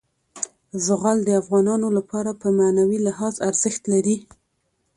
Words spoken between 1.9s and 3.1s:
لپاره په معنوي